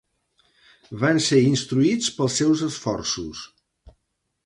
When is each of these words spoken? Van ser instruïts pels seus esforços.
Van 1.03 1.19
ser 1.27 1.43
instruïts 1.51 2.09
pels 2.17 2.41
seus 2.43 2.67
esforços. 2.73 3.47